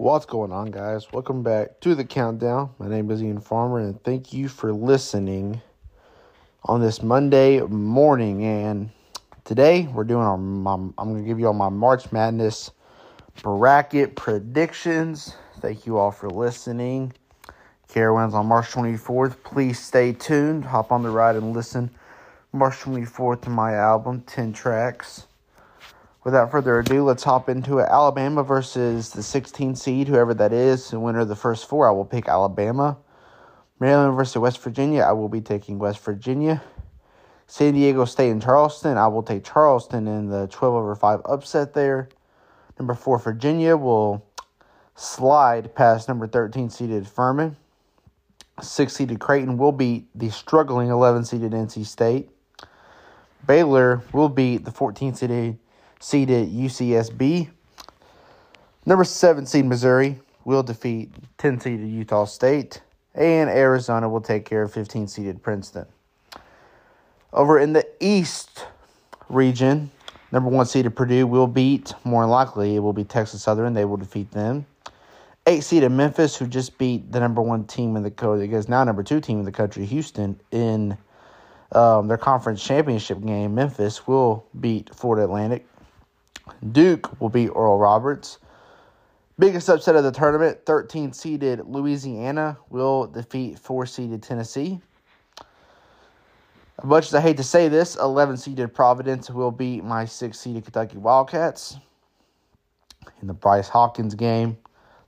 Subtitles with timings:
[0.00, 1.12] What's going on, guys?
[1.12, 2.70] Welcome back to the countdown.
[2.78, 5.60] My name is Ian Farmer, and thank you for listening
[6.64, 8.42] on this Monday morning.
[8.42, 8.88] And
[9.44, 10.38] today we're doing our.
[10.38, 12.70] My, I'm going to give you all my March Madness
[13.42, 15.34] bracket predictions.
[15.60, 17.12] Thank you all for listening.
[17.86, 19.36] Carowinds on March 24th.
[19.44, 20.64] Please stay tuned.
[20.64, 21.90] Hop on the ride and listen.
[22.54, 25.26] March 24th to my album, 10 tracks
[26.24, 27.88] without further ado, let's hop into it.
[27.88, 31.88] Alabama versus the 16 seed, whoever that is, the winner of the first four.
[31.88, 32.98] I will pick Alabama.
[33.78, 36.62] Maryland versus West Virginia, I will be taking West Virginia.
[37.46, 41.72] San Diego State and Charleston, I will take Charleston in the 12 over 5 upset
[41.72, 42.08] there.
[42.78, 44.24] Number 4, Virginia will
[44.94, 47.56] slide past number 13 seeded Furman.
[48.60, 52.28] 6 seeded Creighton will beat the struggling 11 seeded NC State.
[53.46, 55.58] Baylor will beat the 14 seeded
[56.00, 57.48] seeded UCSB.
[58.86, 62.80] Number seven seed Missouri will defeat 10 seeded Utah State.
[63.14, 65.86] And Arizona will take care of 15 seeded Princeton.
[67.32, 68.66] Over in the East
[69.28, 69.90] region,
[70.32, 73.74] number one seeded Purdue will beat, more likely, it will be Texas Southern.
[73.74, 74.66] They will defeat them.
[75.46, 78.84] Eight seeded Memphis, who just beat the number one team in the country, guess now
[78.84, 80.96] number two team in the country, Houston, in
[81.72, 83.54] um, their conference championship game.
[83.54, 85.66] Memphis will beat Florida Atlantic.
[86.72, 88.38] Duke will beat Oral Roberts.
[89.38, 94.80] Biggest upset of the tournament 13 seeded Louisiana will defeat 4 seeded Tennessee.
[96.78, 100.38] As much as I hate to say this, 11 seeded Providence will beat my 6
[100.38, 101.76] seeded Kentucky Wildcats.
[103.20, 104.56] In the Bryce Hopkins game,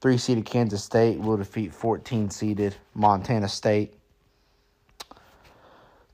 [0.00, 3.97] 3 seeded Kansas State will defeat 14 seeded Montana State.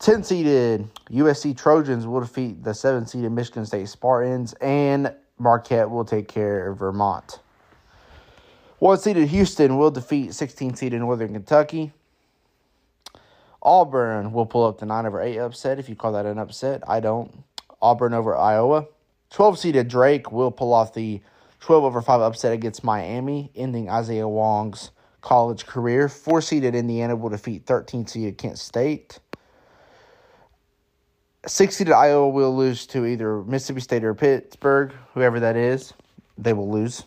[0.00, 6.04] 10 seeded USC Trojans will defeat the 7 seeded Michigan State Spartans, and Marquette will
[6.04, 7.40] take care of Vermont.
[8.80, 11.92] 1 seeded Houston will defeat 16 seeded Northern Kentucky.
[13.62, 16.82] Auburn will pull up the 9 over 8 upset if you call that an upset.
[16.86, 17.44] I don't.
[17.80, 18.86] Auburn over Iowa.
[19.30, 21.22] 12 seeded Drake will pull off the
[21.60, 24.90] 12 over 5 upset against Miami, ending Isaiah Wong's
[25.22, 26.10] college career.
[26.10, 29.18] 4 seeded Indiana will defeat 13 seeded Kent State.
[31.46, 35.92] 60 to Iowa will lose to either Mississippi State or Pittsburgh, whoever that is.
[36.38, 37.04] They will lose.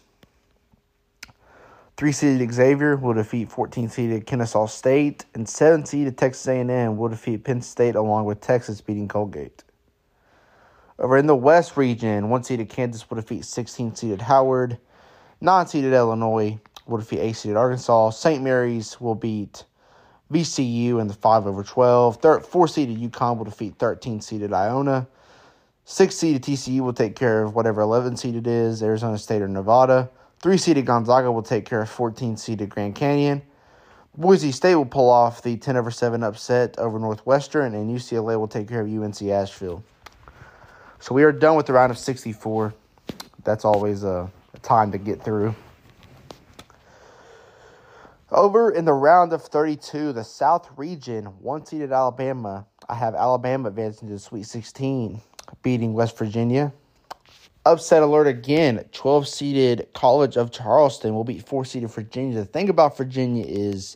[1.98, 7.09] Three seeded Xavier will defeat 14 seeded Kennesaw State, and seven seeded Texas A&M will
[7.09, 9.64] defeat Penn State, along with Texas beating Colgate.
[11.00, 14.78] Over in the West region, one seeded Kansas will defeat 16 seeded Howard.
[15.42, 18.12] Nine seeded Illinois will defeat eight seeded Arkansas.
[18.12, 18.44] St.
[18.44, 19.64] Mary's will beat
[20.32, 22.18] VCU in the 5 over 12.
[22.18, 25.08] Third, 4 seeded UConn will defeat 13 seeded Iona.
[25.86, 30.10] 6 seeded TCU will take care of whatever 11 seeded is, Arizona State or Nevada.
[30.42, 33.42] 3 seeded Gonzaga will take care of 14 seeded Grand Canyon.
[34.18, 38.48] Boise State will pull off the 10 over 7 upset over Northwestern, and UCLA will
[38.48, 39.84] take care of UNC Asheville.
[41.00, 42.74] So we are done with the round of 64.
[43.44, 45.56] That's always a, a time to get through.
[48.32, 52.66] Over in the round of 32, the South region, one seeded Alabama.
[52.90, 55.22] I have Alabama advancing to the Sweet 16,
[55.64, 56.74] beating West Virginia.
[57.66, 58.84] Upset alert again.
[58.92, 62.40] 12 seeded College of Charleston will beat 4 seeded Virginia.
[62.40, 63.96] The thing about Virginia is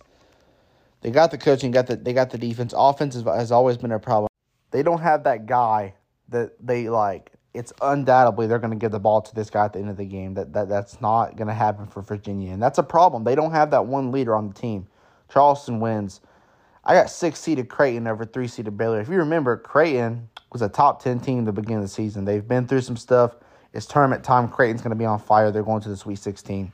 [1.02, 2.74] they got the coaching, got the they got the defense.
[2.76, 4.30] Offense has always been a problem.
[4.72, 5.96] They don't have that guy
[6.30, 9.74] that they like it's undoubtedly they're going to give the ball to this guy at
[9.74, 10.34] the end of the game.
[10.36, 13.24] That, that that's not going to happen for Virginia, and that's a problem.
[13.24, 14.88] They don't have that one leader on the team.
[15.32, 16.22] Charleston wins.
[16.84, 19.00] I got six seeded Creighton over three seeded Baylor.
[19.02, 22.26] If you remember, Creighton was a top ten team at the beginning of the season.
[22.26, 23.36] They've been through some stuff.
[23.74, 24.50] It's tournament time.
[24.50, 25.52] Creighton's going to be on fire.
[25.52, 26.72] They're going to the Sweet Sixteen.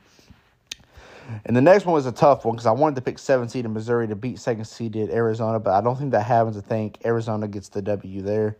[1.44, 3.70] And the next one was a tough one because I wanted to pick seven seeded
[3.70, 6.56] Missouri to beat second seeded Arizona, but I don't think that happens.
[6.56, 8.56] I think Arizona gets the W there.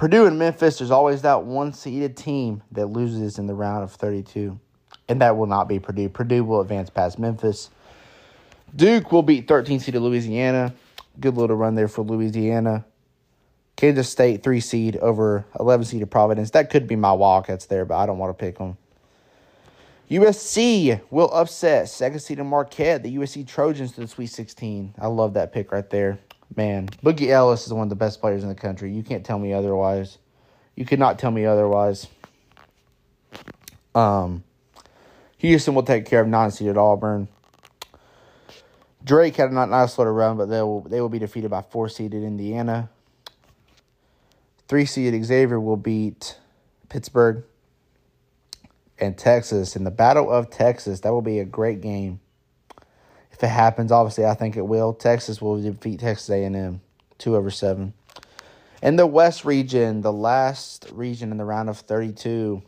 [0.00, 3.92] Purdue and Memphis, there's always that one seeded team that loses in the round of
[3.92, 4.58] 32.
[5.10, 6.08] And that will not be Purdue.
[6.08, 7.68] Purdue will advance past Memphis.
[8.74, 10.72] Duke will beat 13 seeded Louisiana.
[11.20, 12.86] Good little run there for Louisiana.
[13.76, 16.52] Kansas State, three seed over 11 seeded Providence.
[16.52, 18.78] That could be my Wildcats there, but I don't want to pick them.
[20.10, 24.94] USC will upset second seeded Marquette, the USC Trojans to the Sweet 16.
[24.98, 26.20] I love that pick right there
[26.56, 28.92] man, Boogie Ellis is one of the best players in the country.
[28.92, 30.18] You can't tell me otherwise.
[30.76, 32.06] You could not tell me otherwise.
[33.94, 34.44] Um,
[35.38, 37.28] Houston will take care of non-seeded Auburn.
[39.04, 41.88] Drake had a nice little run, but they will they will be defeated by four
[41.88, 42.90] seeded Indiana.
[44.68, 46.38] Three seeded Xavier will beat
[46.88, 47.44] Pittsburgh.
[48.98, 51.00] and Texas in the Battle of Texas.
[51.00, 52.20] That will be a great game.
[53.40, 54.92] If it happens, obviously I think it will.
[54.92, 56.82] Texas will defeat Texas A&M
[57.16, 57.94] two over seven.
[58.82, 62.60] In the West region, the last region in the round of 32,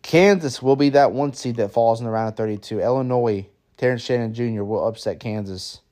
[0.00, 2.80] Kansas will be that one seed that falls in the round of 32.
[2.80, 3.46] Illinois,
[3.76, 4.62] Terrence Shannon Jr.
[4.62, 5.82] will upset Kansas.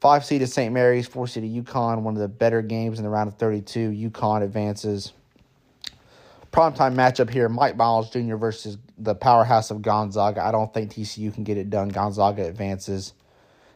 [0.00, 0.72] Five seeded St.
[0.72, 3.90] Mary's, four seeded UConn, one of the better games in the round of 32.
[3.90, 5.12] UConn advances.
[6.52, 8.36] Primetime matchup here Mike Miles Jr.
[8.36, 10.44] versus the powerhouse of Gonzaga.
[10.44, 11.88] I don't think TCU can get it done.
[11.88, 13.14] Gonzaga advances.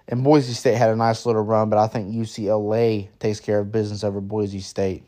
[0.09, 3.73] And Boise State had a nice little run, but I think UCLA takes care of
[3.73, 5.05] business over Boise State.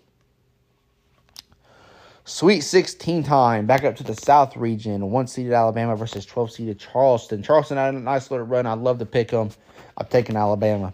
[2.24, 5.10] Sweet 16 time, back up to the South region.
[5.10, 7.42] One seeded Alabama versus 12 seeded Charleston.
[7.42, 8.66] Charleston had a nice little run.
[8.66, 9.50] I'd love to pick them.
[9.96, 10.92] I'm taking Alabama.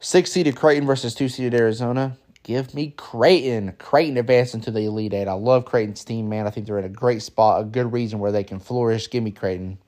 [0.00, 2.16] Six seeded Creighton versus two seeded Arizona.
[2.42, 3.72] Give me Creighton.
[3.78, 5.28] Creighton advancing to the Elite Eight.
[5.28, 6.46] I love Creighton's team, man.
[6.46, 9.08] I think they're in a great spot, a good reason where they can flourish.
[9.10, 9.78] Give me Creighton.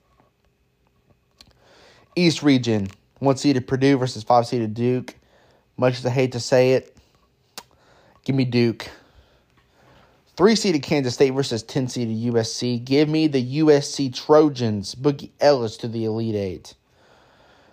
[2.15, 2.89] East region.
[3.19, 5.15] One seeded Purdue versus five seeded Duke.
[5.77, 6.97] Much as I hate to say it,
[8.25, 8.89] give me Duke.
[10.37, 12.85] Three seeded Kansas State versus 10 seeded USC.
[12.85, 14.95] Give me the USC Trojans.
[14.95, 16.75] Boogie Ellis to the Elite Eight.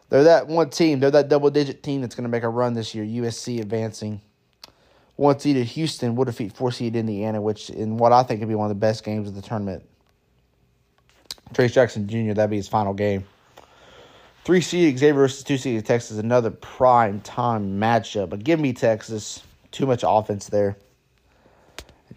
[0.10, 1.00] They're that one team.
[1.00, 3.06] They're that double digit team that's going to make a run this year.
[3.06, 4.22] USC advancing.
[5.22, 8.56] One seeded Houston will defeat four seeded Indiana, which in what I think could be
[8.56, 9.84] one of the best games of the tournament.
[11.54, 13.24] Trayce Jackson Jr., that'd be his final game.
[14.46, 18.32] Three seeded Xavier versus two seeded Texas, another prime time matchup.
[18.32, 19.44] But give me Texas.
[19.70, 20.76] Too much offense there.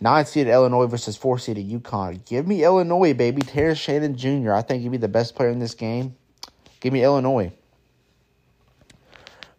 [0.01, 2.25] Nine seed Illinois versus four seed UConn.
[2.25, 3.43] Give me Illinois, baby.
[3.43, 4.55] Terrence Shannon Jr.
[4.55, 6.17] I think he'd be the best player in this game.
[6.81, 7.53] Give me Illinois.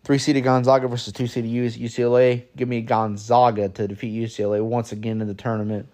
[0.06, 2.44] Three seeded Gonzaga versus two seeded UCLA.
[2.56, 5.88] Give me Gonzaga to defeat UCLA once again in the tournament.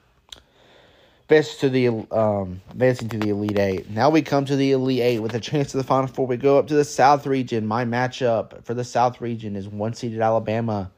[1.30, 3.90] Advancing to the um, advancing to the Elite Eight.
[3.90, 6.28] Now we come to the Elite Eight with a chance to the Final Four.
[6.28, 7.66] We go up to the South region.
[7.66, 10.92] My matchup for the South region is one seeded Alabama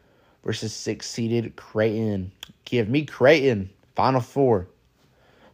[0.44, 2.32] versus six seeded Creighton.
[2.66, 3.70] Give me Creighton.
[3.96, 4.66] Final four.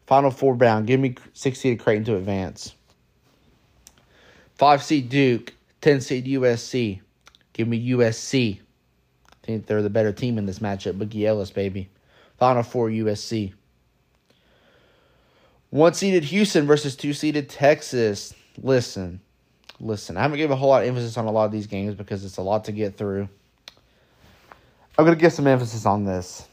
[0.07, 0.88] Final four bound.
[0.88, 2.73] Give me six seeded Creighton to advance.
[4.56, 5.53] Five seed Duke.
[5.81, 7.01] Ten seed USC.
[7.59, 8.57] Give me USC.
[8.57, 10.97] I think they're the better team in this matchup.
[10.97, 11.89] Boogie Ellis, baby.
[12.38, 13.51] Final four USC.
[15.69, 18.33] One seeded Houston versus two seeded Texas.
[18.61, 19.19] Listen,
[19.81, 20.15] listen.
[20.15, 22.23] I haven't given a whole lot of emphasis on a lot of these games because
[22.23, 23.27] it's a lot to get through.
[24.97, 26.47] I'm going to give some emphasis on this.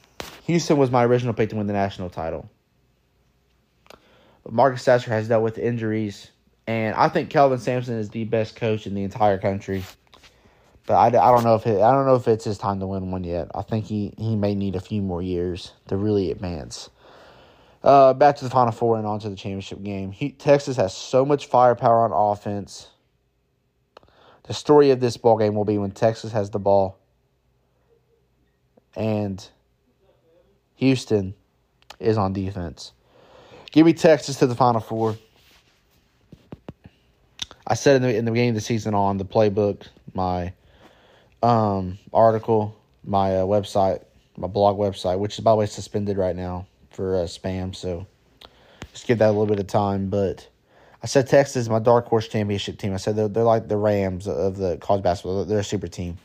[0.47, 2.51] Houston was my original pick to win the national title.
[4.43, 6.33] But Marcus Sasser has dealt with injuries,
[6.67, 9.85] and I think Kelvin Sampson is the best coach in the entire country.
[10.87, 12.87] But I, I don't know if it, I don't know if it's his time to
[12.87, 13.51] win one yet.
[13.55, 16.91] I think he, he may need a few more years to really advance.
[17.83, 20.13] Uh, back to the Final Four and on to the championship game.
[20.13, 22.89] He, Texas has so much firepower on offense.
[24.45, 26.99] The story of this ball game will be when Texas has the ball
[28.95, 29.47] and
[30.77, 31.35] Houston
[31.99, 32.93] is on defense.
[33.73, 35.17] Give me Texas to the Final Four.
[37.67, 40.53] I said in the in the beginning of the season on the playbook, my
[41.47, 44.03] um, article, my uh, website,
[44.37, 47.75] my blog website, which is by the way suspended right now for uh, spam.
[47.75, 48.07] So
[48.93, 50.09] just give that a little bit of time.
[50.09, 50.49] But
[51.03, 52.93] I said Texas is my dark horse championship team.
[52.93, 55.45] I said they're, they're like the Rams of the college basketball.
[55.45, 56.19] They're a super team.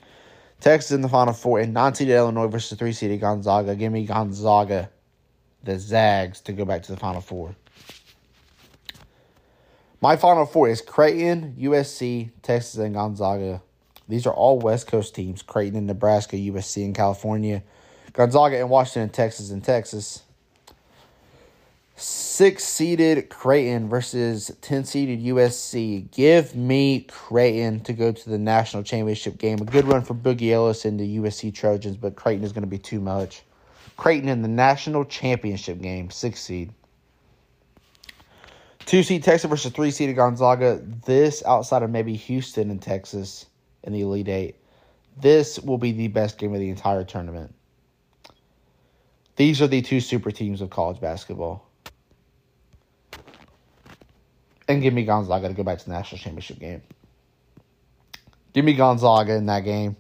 [0.59, 3.75] Texas in the Final Four, and non-seeded Illinois versus three-seeded Gonzaga.
[3.75, 4.91] Give me Gonzaga,
[5.63, 7.55] the Zags, to go back to the Final Four.
[10.01, 13.63] My Final Four is Creighton, USC, Texas, and Gonzaga.
[14.08, 15.41] These are all West Coast teams.
[15.41, 17.63] Creighton and Nebraska, USC and California.
[18.13, 20.24] Gonzaga and Washington, Texas, and Texas.
[21.96, 26.10] Six seeded Creighton versus 10 seeded USC.
[26.12, 29.60] Give me Creighton to go to the national championship game.
[29.62, 32.67] A good run for Boogie Ellis and the USC Trojans, but Creighton is going to
[32.67, 33.43] be too much.
[33.98, 36.74] Creighton in the national championship game, six seed.
[38.88, 40.81] Two seed Texas versus three seeded Gonzaga.
[41.05, 43.46] This outside of maybe Houston and Texas
[43.83, 44.55] in the Elite Eight.
[45.17, 47.53] This will be the best game of the entire tournament.
[49.35, 51.71] These are the two super teams of college basketball
[54.71, 56.81] and give me Gonzaga to go back to the national championship game.
[58.53, 59.95] Give me Gonzaga in that game.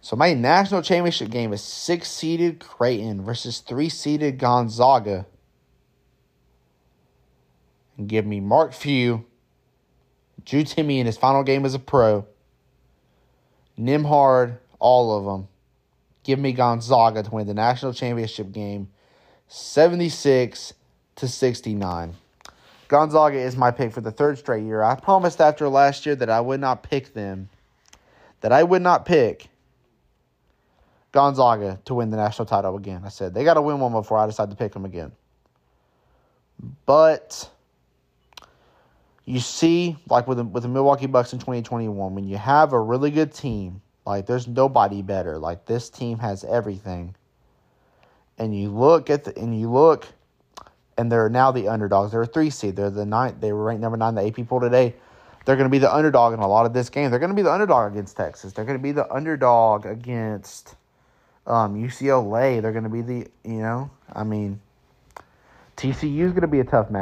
[0.00, 5.26] So my national championship game is six seeded Creighton versus three seeded Gonzaga.
[7.98, 9.26] And give me Mark Few,
[10.44, 12.26] Drew Timme in his final game as a pro,
[13.80, 15.48] Nembhard, all of them.
[16.22, 18.88] Give me Gonzaga to win the national championship game
[19.48, 20.74] 76
[21.16, 22.14] to 69.
[22.88, 24.82] Gonzaga is my pick for the third straight year.
[24.82, 27.48] I promised after last year that I would not pick them,
[28.40, 29.48] that I would not pick
[31.12, 33.02] Gonzaga to win the national title again.
[33.04, 35.12] I said they got to win one before I decide to pick them again.
[36.86, 37.50] But
[39.24, 42.80] you see, like with the, with the Milwaukee Bucks in 2021, when you have a
[42.80, 45.38] really good team, like there's nobody better.
[45.38, 47.14] Like this team has everything.
[48.38, 50.06] And you look at the and you look
[50.96, 52.12] and they're now the underdogs.
[52.12, 52.76] They're a three seed.
[52.76, 53.40] They're the ninth.
[53.40, 54.14] They were ranked number nine.
[54.14, 54.94] The AP poll today.
[55.44, 57.10] They're going to be the underdog in a lot of this game.
[57.10, 58.52] They're going to be the underdog against Texas.
[58.52, 60.76] They're going to be the underdog against
[61.46, 62.60] um, UCLA.
[62.60, 63.90] They're going to be the you know.
[64.12, 64.60] I mean,
[65.76, 66.98] TCU is going to be a tough match.